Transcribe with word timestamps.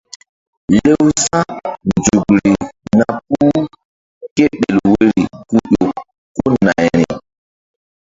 Lewsa̧nzukri 0.73 2.51
na 2.97 3.07
puh 3.27 3.65
kéɓel 4.35 4.77
woyri 4.89 5.23
ku 5.49 5.55
ƴo 5.71 5.85
ko 6.35 6.47
nayri. 6.65 7.05